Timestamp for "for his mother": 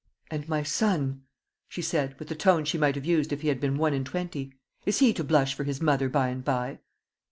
5.53-6.09